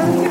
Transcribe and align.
Thank 0.00 0.24
you. 0.24 0.29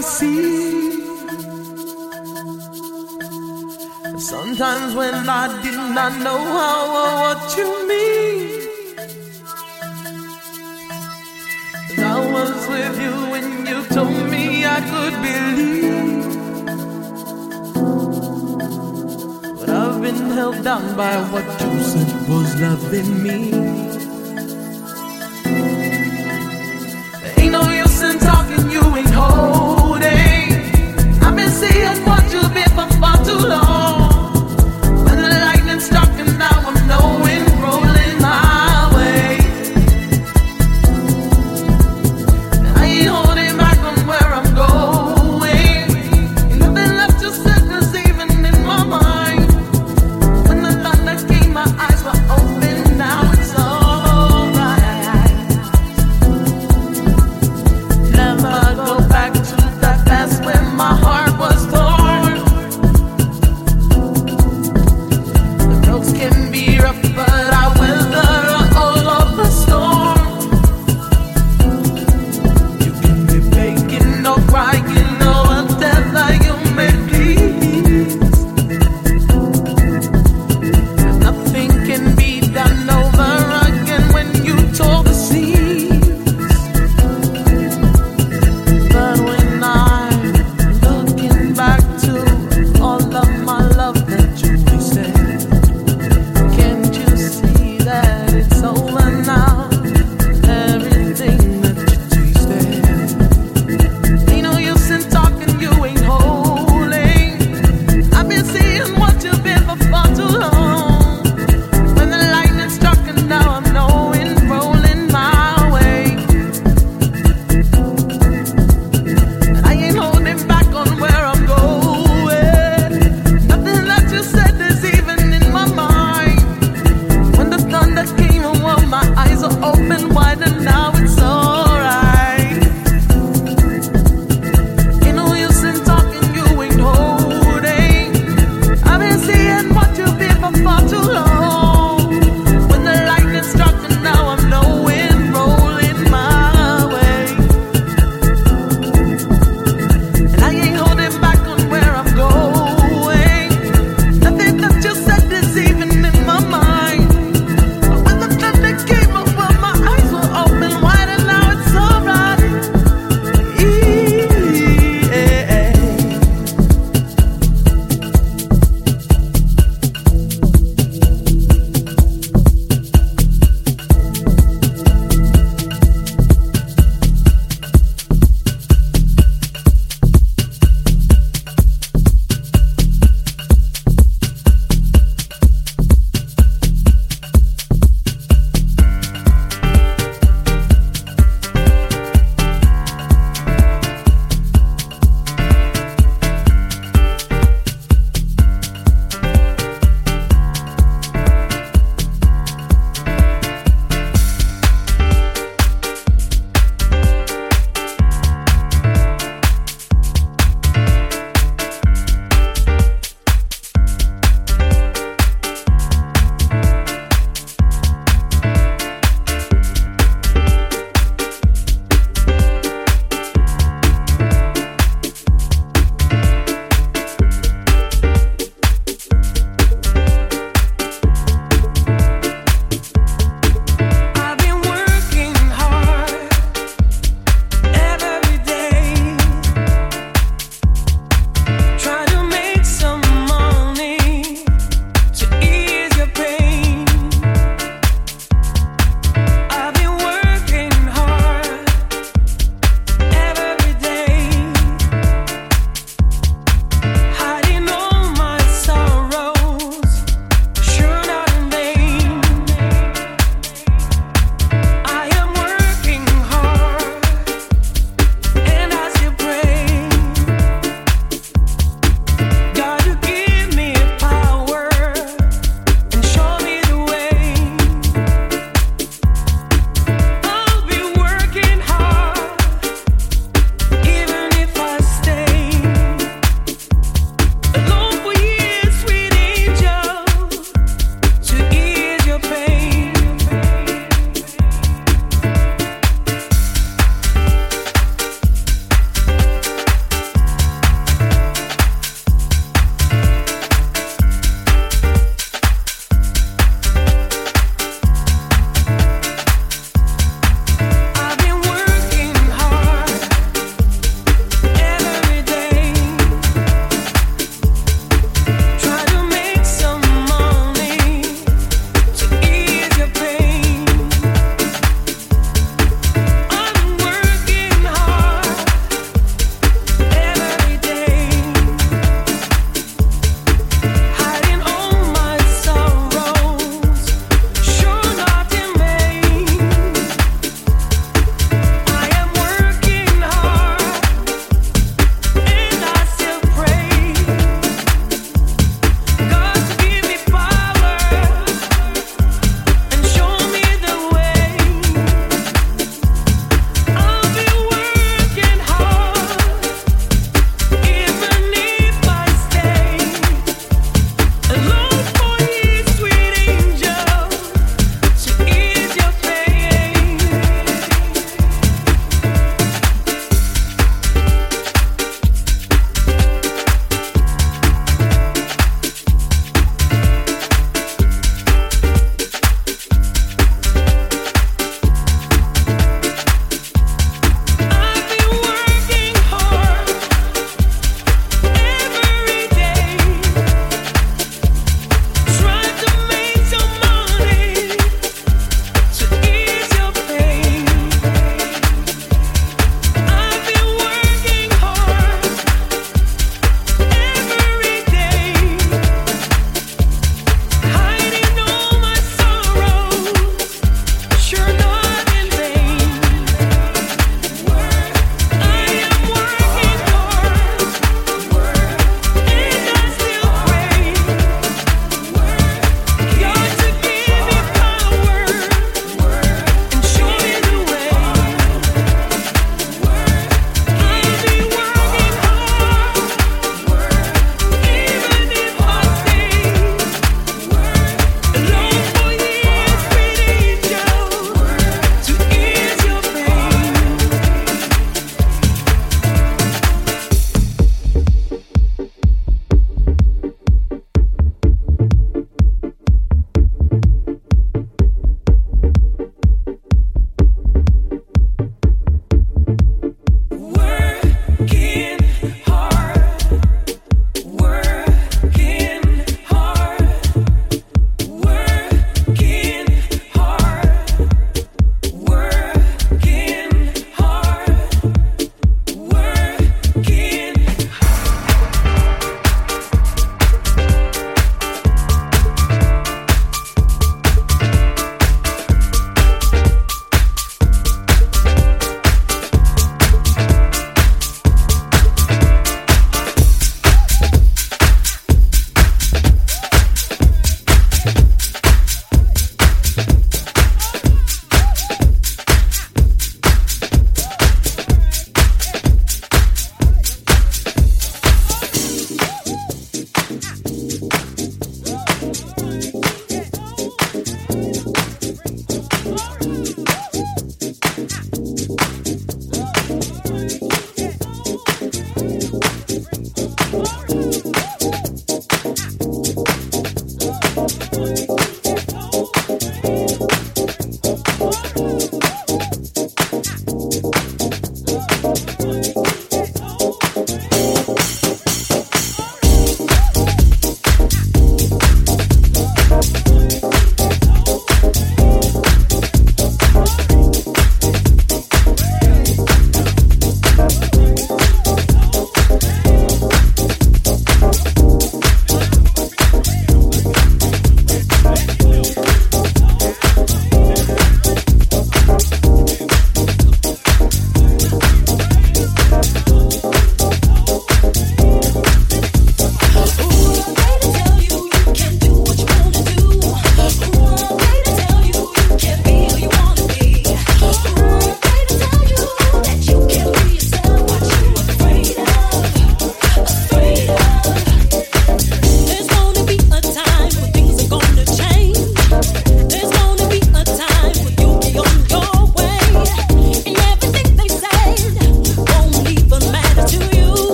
They 0.00 0.06
seem. 0.06 1.00
Sometimes 4.18 4.94
when 4.94 5.28
I 5.28 5.62
did 5.62 5.80
not 5.96 6.12
know 6.24 6.40
how 6.58 6.80
or 7.00 7.10
what 7.22 7.56
you 7.56 7.68
mean. 7.88 8.60
I 11.98 12.18
was 12.34 12.52
with 12.72 12.96
you 13.04 13.14
when 13.32 13.46
you 13.70 13.78
told 13.96 14.30
me 14.30 14.64
I 14.64 14.80
could 14.90 15.14
believe. 15.28 16.24
But 19.58 19.68
I've 19.68 20.00
been 20.02 20.30
held 20.38 20.64
down 20.64 20.96
by 20.96 21.14
what 21.32 21.46
you 21.60 21.80
said 21.90 22.28
was 22.28 22.60
love 22.60 22.94
in 22.94 23.22
me. 23.22 23.69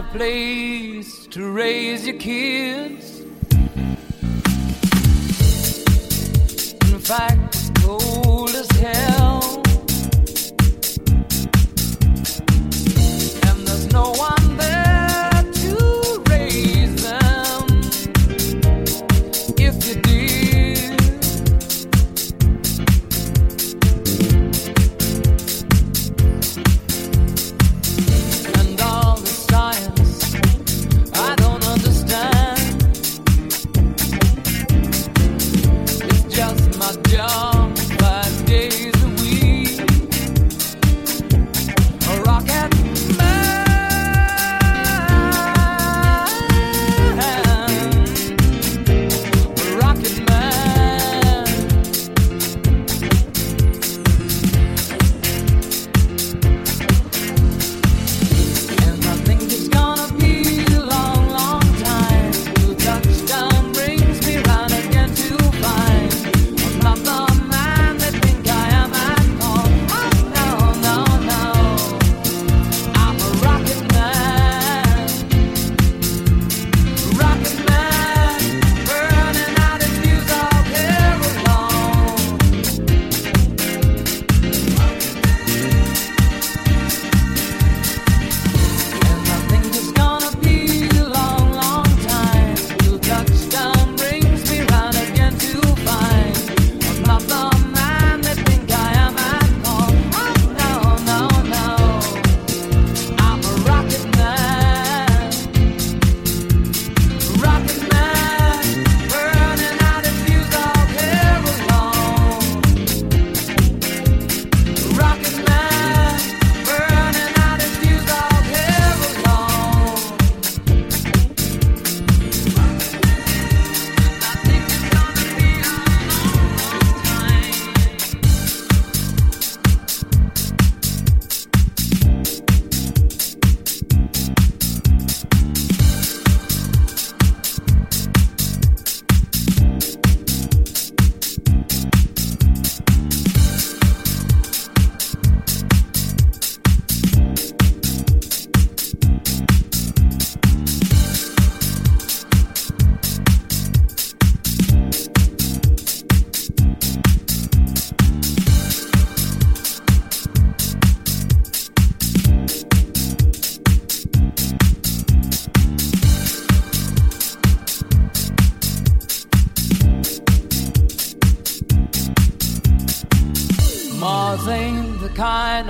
a 0.00 0.02
place 0.14 1.26
to 1.26 1.52
raise 1.52 2.06
your 2.06 2.16
kids. 2.16 2.59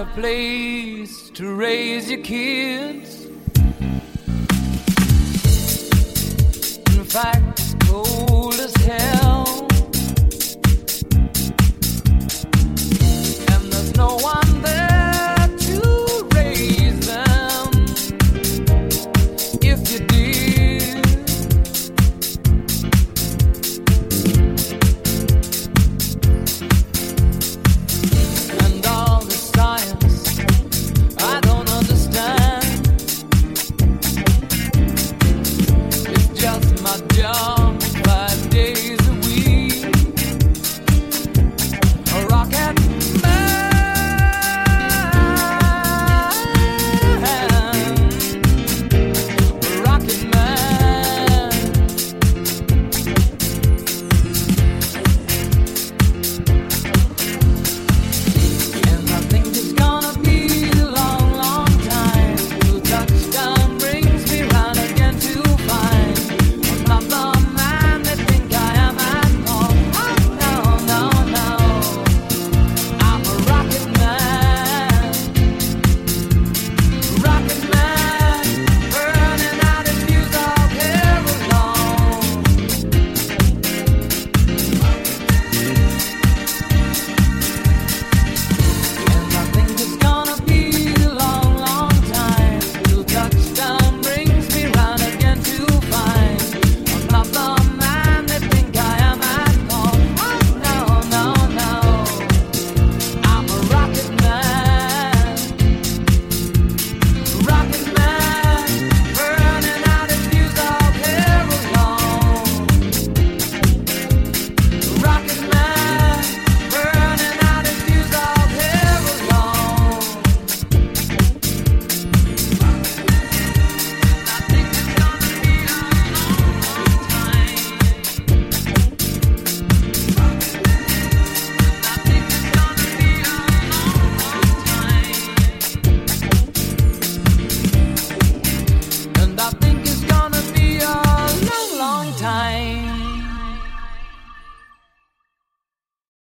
a 0.00 0.06
place 0.14 1.28
to 1.28 1.54
raise 1.54 2.10
your 2.10 2.22
kids. 2.22 2.49